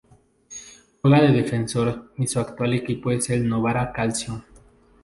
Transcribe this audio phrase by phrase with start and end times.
[1.03, 4.43] Juega de defensor y su actual equipo es el Novara Calcio.